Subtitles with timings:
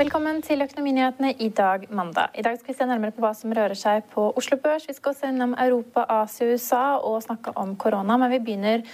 [0.00, 2.30] Velkommen til Økonominyhetene i dag, mandag.
[2.32, 4.86] I dag skal vi se nærmere på hva som rører seg på Oslo Børs.
[4.88, 8.16] Vi skal også innom Europa, Asia og USA og snakke om korona.
[8.16, 8.86] Men vi begynner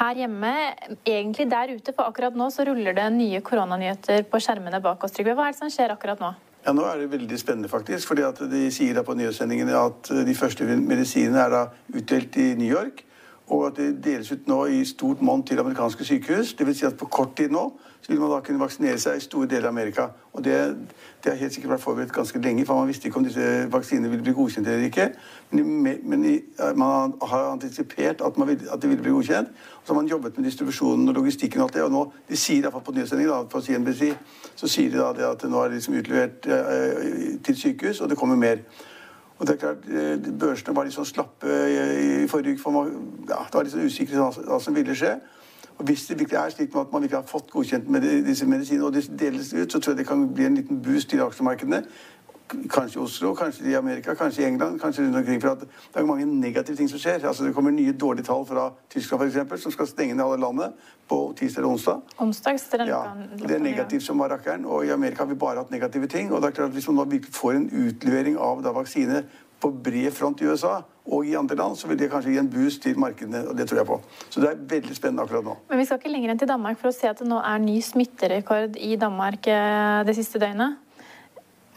[0.00, 0.50] her hjemme,
[1.06, 5.14] egentlig der ute, for akkurat nå så ruller det nye koronanyheter på skjermene bak oss.
[5.14, 6.32] Trygve, hva er det som skjer akkurat nå?
[6.66, 8.08] Ja, Nå er det veldig spennende, faktisk.
[8.10, 11.62] fordi at De sier da på nyhetssendingene at de første medisinene er da
[11.94, 13.04] utdelt i New York.
[13.48, 16.54] Og at det deles ut nå i stort monn til amerikanske sykehus.
[16.54, 19.16] Det vil si at på kort tid nå så vil man da kunne vaksinere seg
[19.18, 20.04] i store deler av Amerika.
[20.32, 20.54] Og det,
[21.24, 24.10] det har helt sikkert vært forberedt ganske lenge, for man visste ikke om disse vaksinene
[24.12, 25.08] ville bli godkjent eller ikke.
[25.50, 26.24] Men, men
[26.78, 29.48] man har antisipert at, vil, at, de ville bli godkjent.
[29.48, 31.82] Og så har man jobbet med distribusjonen og logistikken og alt det.
[31.82, 34.12] Og nå, de sier iallfall på nyhetssendingen på CNBC,
[34.56, 38.08] så sier de da det at nå er det liksom utlevert eh, til sykehus, og
[38.08, 38.62] det kommer mer.
[39.38, 42.62] Og det er klart, eh, Børsene var litt sånn slappe i forrige uke.
[42.62, 42.90] For man,
[43.28, 45.14] ja, det var litt sånn usikre hva som ville skje.
[45.78, 48.86] Og Hvis det virkelig er slik at man virkelig har fått godkjent med disse medisinene,
[48.86, 51.84] og det deles ut, så tror jeg det kan bli en liten boost til aksjemarkedene.
[52.48, 55.40] Kanskje i Oslo, kanskje i Amerika, kanskje i England, kanskje rundt omkring.
[55.42, 57.26] For det er mange negative ting som skjer.
[57.28, 60.72] Altså Det kommer nye dårlige tall fra Tyskland f.eks., som skal stenge ned alle landet
[61.08, 62.00] på tirsdag eller onsdag.
[62.18, 63.02] Onsdag, ja,
[63.38, 64.64] Det er negativt som var rakkeren.
[64.64, 66.32] Og i Amerika har vi bare hatt negative ting.
[66.32, 69.24] Og det er klart at hvis man nå virkelig får en utlevering av da vaksine
[69.60, 72.50] på bred front i USA og i andre land, så vil det kanskje gi en
[72.52, 73.48] boost til markedene.
[73.48, 74.00] og det tror jeg på.
[74.30, 75.56] Så det er veldig spennende akkurat nå.
[75.70, 77.62] Men vi skal ikke lenger enn til Danmark for å se at det nå er
[77.62, 80.76] ny smitterekord i Danmark eh, det siste døgnet.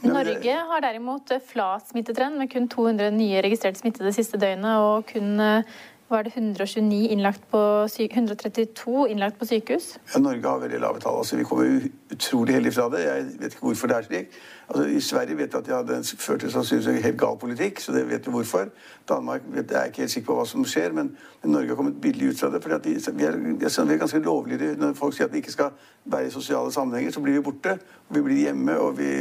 [0.02, 5.36] Norge har derimot flat smittetrend med kun 200 nye registrerte smittede siste døgnet og kun
[5.40, 5.76] eh,
[6.12, 9.98] var det 129 innlagt på 132 innlagt på sykehus?
[10.14, 11.18] Ja, Norge har veldig lave tall.
[11.18, 13.04] Altså, vi kommer utrolig heldig fra det.
[13.06, 14.42] Jeg vet ikke hvorfor det er slik.
[14.70, 17.80] Altså, I Sverige vet vi at de hadde ført til sannsynligvis en helt gal politikk,
[17.80, 18.68] så det vet vi hvorfor.
[19.10, 21.10] Danmark vet, jeg er ikke helt sikker på hva som skjer, men,
[21.44, 22.64] men Norge har kommet billig ut fra det.
[22.64, 25.72] fordi de, vi, er, vi, er, ganske lovlige når folk sier at vi ikke skal
[26.06, 27.12] være i sosiale sammenhenger.
[27.12, 27.78] Så blir vi borte.
[28.10, 29.12] og Vi blir hjemme, og vi,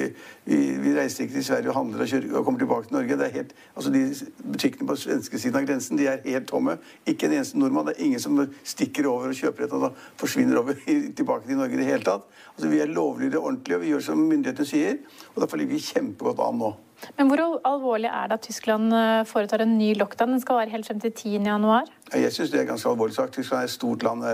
[0.44, 3.18] vi, vi reiser ikke til Sverige og handler og, kjører, og kommer tilbake til Norge.
[3.18, 4.14] Det er helt, altså de
[4.52, 6.78] Butikkene på svenske siden av grensen de er helt tomme.
[7.08, 7.88] Ikke en eneste nordmann.
[7.90, 10.78] Det er ingen som stikker over og kjøper et og da forsvinner over
[11.20, 12.26] tilbake til Norge i det hele tatt.
[12.54, 14.98] Altså Vi er lovlydige og ordentlige, og vi gjør som myndighetene sier.
[15.34, 16.72] og Derfor ligger vi kjempegodt an nå.
[17.16, 20.34] Men Hvor alvorlig er det at Tyskland eh, foretar en ny lockdown?
[20.36, 21.38] Den skal være helt frem til 10.
[21.48, 21.88] januar?
[22.12, 23.32] Jeg syns det er ganske alvorlig sagt.
[23.38, 24.26] Tyskland er et stort land,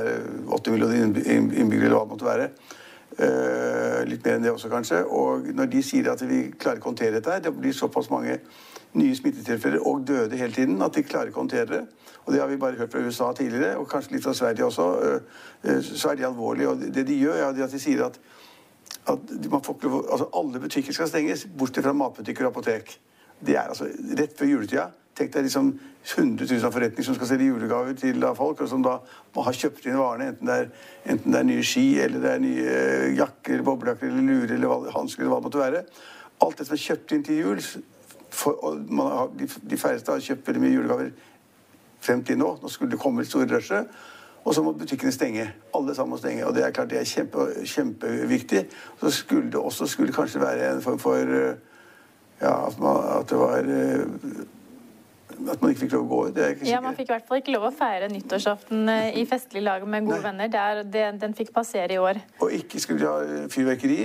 [0.50, 2.50] 80 millioner innbyggere eller hva det måtte være.
[3.16, 5.02] Uh, litt mer enn det også, kanskje.
[5.08, 8.38] Og når de sier at vi klarer ikke å håndtere dette, det blir såpass mange
[8.96, 11.82] nye smittetilfeller og døde hele tiden at de klarer ikke å håndtere det.
[12.26, 14.88] Og det har vi bare hørt fra USA tidligere, og kanskje litt fra Sverige også.
[15.64, 16.74] Uh, så er de alvorlige.
[16.74, 18.20] Og det de gjør, er at de sier at
[19.06, 19.18] at
[19.62, 19.76] får,
[20.12, 22.96] altså alle butikker skal stenges, bortsett fra matbutikker og apotek.
[23.46, 23.86] Det er altså
[24.18, 24.86] rett før juletida.
[25.16, 25.70] Tenk deg liksom
[26.06, 28.98] 100 000 forretninger som skal selge julegaver til folk, og som da
[29.40, 30.68] har kjøpt inn varene, enten det, er,
[31.12, 34.90] enten det er nye ski, eller det er nye jakker, jakker, boblejakker eller lurer eller
[34.94, 35.84] hansker eller hva det måtte være.
[36.44, 37.62] Alt det som er kjøpt inn til jul
[38.36, 38.60] for,
[39.00, 41.10] har, de, de færreste har kjøpt veldig mye julegaver
[42.00, 42.52] frem til nå.
[42.62, 43.88] Nå skulle det komme et stort rushet.
[44.46, 45.48] Og så må butikkene stenge.
[45.74, 46.44] Alle sammen må stenge.
[46.46, 48.66] Og det er klart det er kjempe, kjempeviktig.
[49.00, 51.56] Så skulle det også skulle kanskje være en form for eh,
[52.36, 54.02] Ja, at, man, at det var eh,
[55.52, 56.40] at man ikke fikk lov å gå ut.
[56.66, 59.84] Ja, Man fikk i hvert fall ikke lov å feire nyttårsaften eh, i festlig lag
[59.86, 60.26] med gode Nei.
[60.30, 60.52] venner.
[60.52, 62.20] Det er, det, den fikk passere i år.
[62.44, 64.00] Og ikke skulle de ha fyrverkeri.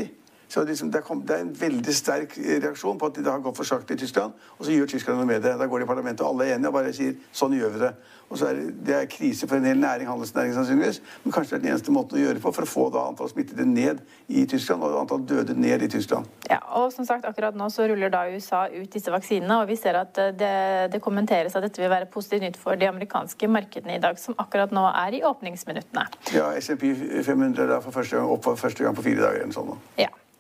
[0.52, 1.00] Så liksom, det,
[1.32, 4.34] er en veldig sterk reaksjon på at det har gått for sakte i Tyskland.
[4.58, 5.54] Og så gjør tyskerne noe med det.
[5.56, 7.86] Da går de i parlamentet, og alle er enige og bare sier sånn gjør vi
[7.86, 7.92] det.
[8.32, 11.52] Og så er det, det er krise for en hel næring, handelsnæring sannsynligvis, men kanskje
[11.52, 13.66] det er den eneste måten å gjøre det på for å få da antall smittede
[13.68, 14.00] ned
[14.32, 16.30] i Tyskland og antall døde ned i Tyskland.
[16.48, 19.76] Ja, og som sagt, akkurat nå så ruller da USA ut disse vaksinene, og vi
[19.80, 20.54] ser at eh, det,
[20.96, 24.40] det kommenteres at dette vil være positivt nytt for de amerikanske markedene i dag, som
[24.40, 26.08] akkurat nå er i åpningsminuttene.
[26.32, 29.44] Ja, SMP 500 er for første gang, opp for første gang på fire dager.
[29.44, 29.76] eller sånn.
[30.00, 30.12] Ja.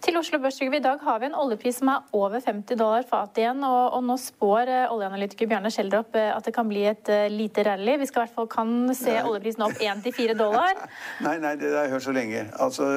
[0.00, 3.42] Til Oslo Børs i dag har vi en oljepris som er over 50 dollar fatet
[3.42, 3.58] igjen.
[3.68, 7.26] Og, og, nå spår uh, oljeanalytiker Bjarne Schjelderup uh, at det kan bli et uh,
[7.28, 7.98] lite rally.
[8.00, 9.24] Vi skal i hvert fall kan se nei.
[9.28, 10.80] oljeprisen opp 1-4 dollar.
[11.26, 12.46] nei, nei, det har jeg hørt så lenge.
[12.64, 12.88] Altså,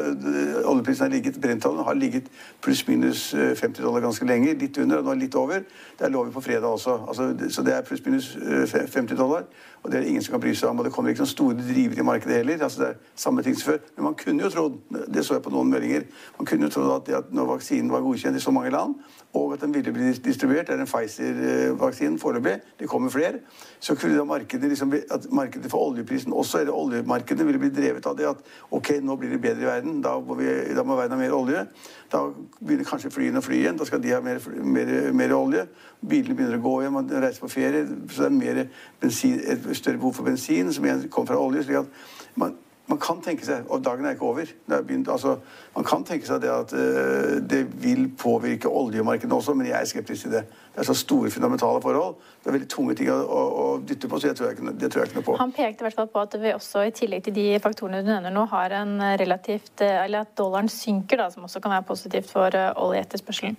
[0.64, 2.32] oljeprisen har ligget, Brentollen har ligget
[2.64, 4.56] pluss-minus 50 dollar ganske lenge.
[4.64, 5.68] Litt under og nå litt over.
[6.00, 7.02] Det er lov på fredag også.
[7.04, 8.32] Altså, så det er pluss-minus
[8.72, 9.44] 50 dollar.
[9.84, 10.80] Og det er det ingen som kan bry seg om.
[10.80, 12.64] Og det kommer ikke noen store drivere i markedet heller.
[12.64, 13.84] Altså, det er samme ting som før.
[13.98, 14.80] Men man kunne jo trodd,
[15.12, 16.08] det så jeg på noen meldinger,
[16.40, 18.96] man kunne jo trodd at, at når vaksinen var godkjent i så mange land,
[19.34, 23.40] og at den ville bli distribuert, det er en Pfizer-vaksinen foreløpig, det kommer flere,
[23.80, 28.06] så kunne da markedet, liksom, at markedet for oljeprisen også, eller oljemarkedet, ville bli drevet
[28.06, 30.98] av det at ok, nå blir det bedre i verden, da må, vi, da må
[31.00, 31.66] verden ha mer olje.
[32.14, 32.22] Da
[32.60, 35.66] begynner kanskje flyene å fly igjen, da skal de ha mer, mer, mer olje.
[36.02, 38.68] Bilene begynner å gå igjen, man reiser på ferie, så det er
[39.02, 41.66] bensin, et større behov for bensin som igjen kommer fra olje.
[41.66, 42.54] slik at man
[42.92, 45.38] man kan tenke seg, og dagen er ikke over er begynt, altså,
[45.76, 49.86] Man kan tenke seg det at uh, det vil påvirke oljemarkedet også, men jeg er
[49.90, 50.44] skeptisk til det.
[50.74, 52.16] Det er så store fundamentale forhold.
[52.44, 54.88] Det er veldig tunge ting å, å, å dytte på, så jeg tror jeg, det
[54.92, 55.38] tror jeg ikke noe på.
[55.40, 58.08] Han pekte i hvert fall på at vi også, i tillegg til de faktorene du
[58.12, 61.88] nevner nå, har en relativt eh, Eller at dollaren synker, da, som også kan være
[61.88, 63.56] positivt for uh, oljeetterspørselen.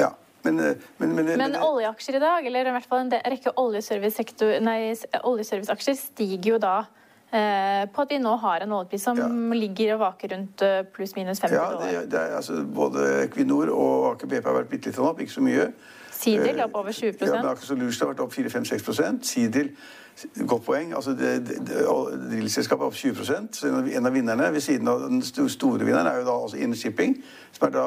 [0.00, 0.10] Ja,
[0.46, 0.54] men,
[0.96, 6.58] men, men, men, oljeaksjer i dag, eller i hvert fall en rekke oljeserviceaksjer, stiger jo
[6.62, 6.76] da
[7.92, 9.28] på at vi nå har en oljepris som ja.
[9.52, 11.86] ligger og vaker rundt eh, pluss-minus 50 dollar.
[11.92, 15.20] Ja, det, det er, altså, både Equinor og Aker BP har vært bitte litt opp,
[15.20, 15.70] ikke så mye.
[16.18, 19.74] Sidil er opp over 20 Ja, men Aker Solution har vært opp 4-5-6 Sidil
[20.48, 20.94] Godt poeng.
[20.94, 26.06] altså Drillselskapet er opp 20 så En av vinnerne ved siden av den store vinneren
[26.06, 27.16] er jo da altså Innershipping,
[27.52, 27.84] som er da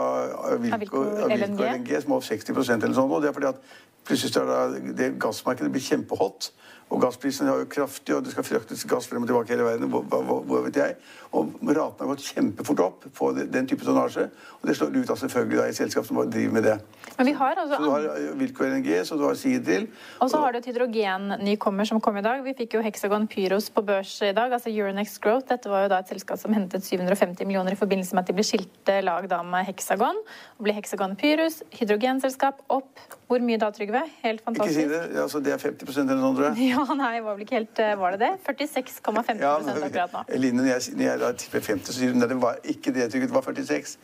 [0.54, 3.12] Avilco LNG, LNG, som er opp 60% eller sånn.
[3.12, 3.60] og Det er fordi at
[4.08, 6.52] plutselig er da det gassmarkedet blir kjempehot.
[6.92, 9.88] Og gassprisen er jo kraftig, og det skal fraktes gass frem og tilbake hele verden.
[9.92, 10.96] Hvor, hvor, hvor vet jeg?
[11.32, 14.26] Og ratene har gått kjempefort opp på den type tonnasje.
[14.60, 16.74] Og det slår ut av selvfølgelig da, i selskap som driver med det.
[17.16, 17.78] Men vi har altså...
[17.80, 19.88] Så du har Wilco LNG, så du har Sidril.
[20.20, 22.44] Og så har du et hydrogennykommer som kom i dag.
[22.44, 25.48] Vi fikk jo Hexagon Pyros på børs i dag, altså Euronext Growth.
[25.54, 28.36] Dette var jo da et selskap som hentet 750 millioner i forbindelse med at de
[28.36, 30.20] ble skilte lag da med Hexagon.
[30.60, 32.92] Og ble Hexagon Pyros, hydrogenselskap, opp.
[33.32, 34.00] Hvor mye da, Trygve?
[34.26, 34.80] Helt fantastisk.
[34.82, 35.20] Ikke si det.
[35.22, 36.66] Altså, det er 50% eller noe, tror jeg.
[36.74, 38.32] Ja, nei, var vel ikke helt eh, Var det det?
[38.44, 40.24] 46,15 ja, akkurat nå.
[40.36, 42.94] Eline, når jeg, når jeg da tipper 50, så sier hun at det var ikke
[42.98, 43.96] det trykket, det var 46.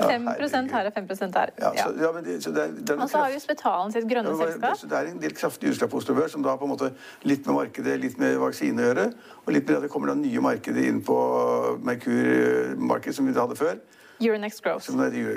[0.00, 0.30] Ja, 5
[0.72, 1.52] her og 5% der.
[1.60, 3.92] Ja, så, ja, men det, så det er, det er Og så har jo Spetalen
[3.92, 4.80] sitt grønne ja, selskap.
[4.80, 6.94] Så det er en del kraftig utslag på Oslo Børs, som da på en måte
[7.28, 9.08] litt med markedet, litt med vaksine å gjøre,
[9.44, 11.20] og litt med at det kommer da nye markeder inn på
[11.84, 13.76] Merkur-markedet som vi hadde før.
[14.20, 14.90] Euronext Growth.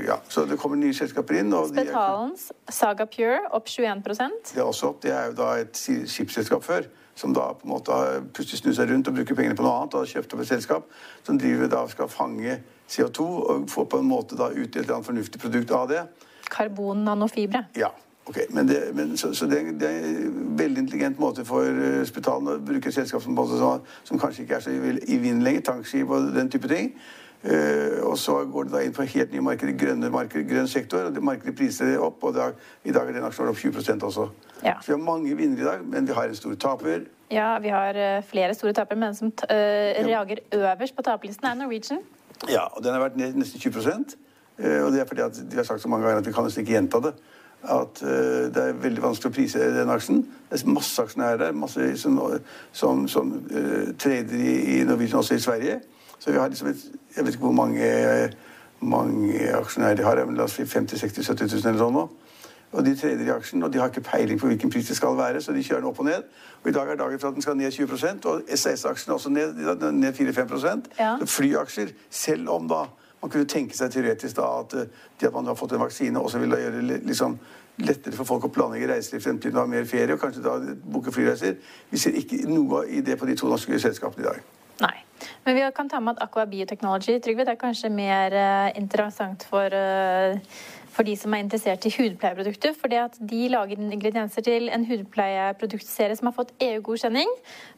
[0.05, 1.53] Ja, så det kommer nye selskaper inn.
[1.69, 5.01] Spetalens Saga Pure opp 21 Det er også opp.
[5.03, 6.89] Det er jo da et skipsselskap før.
[7.15, 9.73] Som da på en måte har plutselig snudd seg rundt og bruker pengene på noe
[9.79, 9.93] annet.
[9.93, 10.87] Og har kjøpt opp et selskap
[11.23, 12.59] som driver da skal fange
[12.89, 16.01] CO2 og få på en måte da ut et eller annet fornuftig produkt av det.
[16.51, 17.65] Karbon-nanofibre.
[17.77, 17.93] Ja.
[18.25, 18.39] ok.
[18.49, 22.49] Men, det, men så, så det, det, er en veldig intelligent måte for uh, Spetalen
[22.49, 25.69] å bruke et selskap som, som, som kanskje ikke er så i vinden lenger.
[25.69, 26.95] Tankskip og den type ting.
[27.43, 31.09] Uh, og så går det da inn på helt nye markeder, grønne markeder, grønn sektor.
[31.09, 32.53] og det Markedet priser opp, og dag,
[32.87, 34.29] i dag er den aksjen opp 20 også.
[34.63, 34.77] Ja.
[34.79, 37.03] Så vi har mange vinnere i dag, men vi har en stor taper.
[37.31, 41.47] Ja, vi har uh, flere store tapere, men den som uh, reager øverst på taperlisten,
[41.47, 41.99] er Norwegian.
[42.49, 45.55] Ja, og den har vært ned nesten 20 uh, Og det er fordi at de
[45.55, 47.13] har sagt så mange ganger at vi kan nesten ikke gjenta det.
[47.63, 50.23] At det er veldig vanskelig å prise den aksjen.
[50.49, 52.17] Det er masse aksjonærer der, masse som,
[52.75, 53.29] som, som
[53.99, 55.77] trader i, i Norwegian også i Sverige.
[56.19, 56.83] Så vi har liksom et
[57.15, 57.87] Jeg vet ikke hvor mange,
[58.81, 62.07] mange aksjonærer de har, men la oss si 50 60 70 000 eller sånn nå.
[62.73, 65.13] Og de trader i aksjen, og de har ikke peiling på hvilken pris det skal
[65.17, 66.23] være, så de kjører den opp og ned.
[66.63, 69.61] Og i dag er dagen for at den skal ned 20 og SAS-aksjen også ned,
[69.91, 71.11] ned 4-5 ja.
[71.25, 72.87] Flyaksjer, selv om da
[73.23, 74.89] man kunne tenke seg teoretisk da at, eh,
[75.19, 77.37] det at man har fått en vaksine, også vil da gjøre det liksom
[77.83, 80.57] lettere for folk å planlegge reiser i fremtiden og ha mer ferie og kanskje da
[80.83, 81.55] booke flyreiser.
[81.89, 84.43] Vi ser ikke noe i det på de to norske selskapene i dag.
[84.83, 84.97] Nei.
[85.45, 89.45] Men vi kan ta med at Aqua Biotechnology Trygve, det er kanskje mer uh, interessant
[89.49, 90.37] for uh,
[90.93, 92.75] for de som er interessert i hudpleieprodukter.
[92.79, 97.29] fordi at de lager ingredienser til en hudpleieproduktserie som har fått EU-godkjenning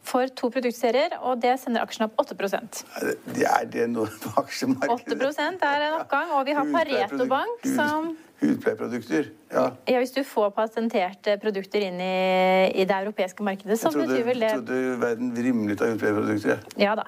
[0.04, 5.18] for to produktserier, og det sender aksjen opp 8 Er det noe på aksjemarkedet?
[5.18, 9.70] 8% er en oppgang, og vi har Pareto Bank som Hudpleieprodukter, ja.
[9.88, 9.98] ja.
[9.98, 12.16] Hvis du får patenterte produkter inn i,
[12.76, 16.66] i det europeiske markedet, så betyr vel det Jeg trodde verden vrimlet av hudpleieprodukter.
[16.76, 17.06] Ja da.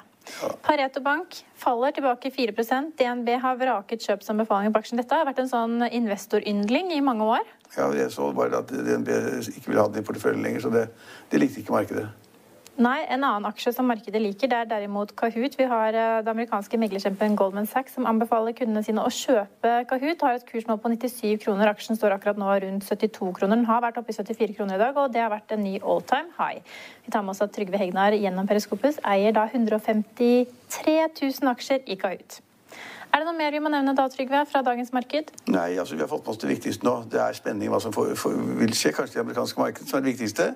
[0.65, 5.01] Pareto Bank faller tilbake 4% DNB har vraket kjøpsanbefalinger på aksjen.
[5.01, 7.45] Dette har vært en sånn investoryndling i mange år.
[7.75, 9.11] Ja, jeg så bare at DNB
[9.51, 10.87] ikke ville ha den i porteføljen lenger, så det,
[11.31, 12.07] det likte ikke markedet.
[12.79, 15.57] Nei, en annen aksje som markedet liker, det er derimot Kahoot.
[15.59, 20.23] Vi har eh, det amerikanske meglerkjempen Goldman Sachs som anbefaler kundene sine å kjøpe Kahoot.
[20.23, 21.73] Har et kursmål på 97 kroner.
[21.73, 23.59] Aksjen står akkurat nå rundt 72 kroner.
[23.59, 25.73] Den har vært oppe i 74 kroner i dag, og det har vært en ny
[25.83, 26.63] all time high.
[27.03, 31.99] Vi tar med oss at Trygve Hegnar gjennom Periskopus eier da 153 000 aksjer i
[31.99, 32.39] Kahoot.
[33.09, 35.35] Er det noe mer vi må nevne da, Trygve, fra dagens marked?
[35.51, 37.01] Nei, altså vi har fått med oss det viktigste nå.
[37.11, 38.95] Det er spenning hva som får, får, vil skje.
[38.95, 40.53] Kanskje det amerikanske markedet som er det viktigste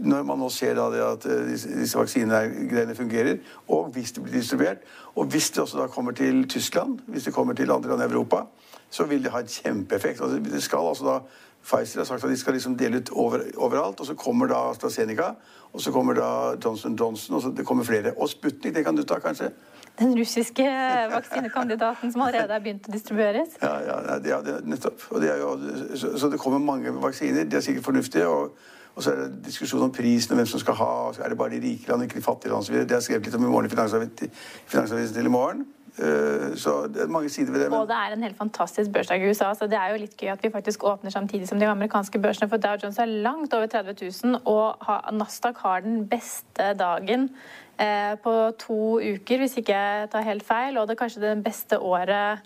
[0.00, 3.38] når man nå ser at eh, disse vaksinegreiene fungerer,
[3.68, 4.84] og hvis det blir distribuert,
[5.14, 8.12] og hvis det også da kommer til Tyskland, hvis det kommer til andre land i
[8.12, 8.44] Europa,
[8.90, 10.20] så vil det ha en kjempeeffekt.
[10.20, 11.18] Altså, det skal altså da
[11.66, 14.54] Pfizer har sagt at de skal liksom dele ut over, overalt, og så kommer da
[14.70, 15.32] AstraZeneca,
[15.72, 16.28] og så kommer da
[16.64, 18.12] Johnson Johnson, og så det kommer flere.
[18.16, 19.50] Og Sputnik, det kan du ta, kanskje?
[19.98, 20.62] Den russiske
[21.10, 23.56] vaksinekandidaten som allerede er begynt å distribueres?
[23.62, 25.02] Ja, ja, ja det, nettopp.
[25.20, 25.50] Det jo,
[25.96, 27.44] så, så, det kommer mange vaksiner.
[27.44, 28.28] De er sikkert fornuftige.
[28.28, 28.56] og
[28.96, 30.92] og så er det diskusjon om prisen og hvem som skal ha.
[31.20, 32.64] Er det bare de rike land, ikke de fattige land.
[32.64, 35.66] Det har jeg skrevet litt om i morgen i Finansavisen til i morgen.
[35.96, 37.68] Eh, så det er mange sider ved det.
[37.70, 37.78] Men...
[37.80, 39.52] Og det er en helt fantastisk børsdag i USA.
[39.54, 42.48] så Det er jo litt gøy at vi faktisk åpner samtidig som de amerikanske børsene.
[42.48, 44.76] For Dow Jones er langt over 30 000, og
[45.12, 47.30] Nasdaq har den beste dagen
[47.78, 50.78] eh, på to uker, hvis ikke jeg tar helt feil.
[50.78, 52.44] Og det er kanskje det beste året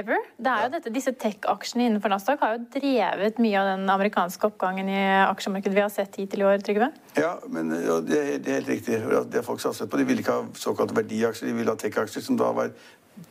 [0.00, 0.22] ever.
[0.38, 4.50] Det er jo dette, Disse tech-aksjene innenfor Nasdaq har jo drevet mye av den amerikanske
[4.50, 6.90] oppgangen i aksjemarkedet vi har sett hittil i år, Trygve?
[7.18, 9.00] Ja, men ja, det, er, det, er, helt riktig.
[9.32, 10.00] Det folk satset på.
[10.00, 12.72] De ville ikke ha såkalte verdiaksjer, de ville ha tech-aksjer, som da var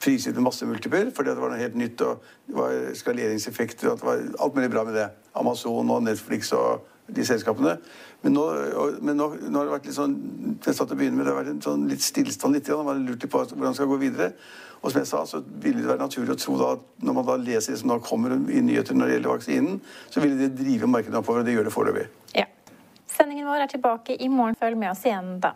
[0.03, 2.03] priset med masse multiplier, fordi det var noe helt nytt.
[2.03, 5.09] og Det var skaleringseffekter, og det var alt mulig bra med det.
[5.37, 7.77] Amazon og Netflix og de selskapene.
[8.23, 8.45] Men nå,
[9.01, 10.15] men nå, nå har det vært litt sånn
[10.65, 12.71] satt å begynne med, det har vært en sånn litt stillstand litt.
[12.85, 14.31] Man lurt på hvordan det skal gå videre.
[14.81, 17.27] Og som jeg sa, så ville det være naturlig å tro da at når man
[17.27, 19.79] da leser det som da kommer i nyheter når det gjelder vaksinen,
[20.13, 21.41] så ville det drive markedet oppover.
[21.41, 22.05] Og det gjør det foreløpig.
[22.37, 22.45] Ja.
[23.09, 24.57] Sendingen vår er tilbake i morgen.
[24.59, 25.55] Følg med oss igjen da.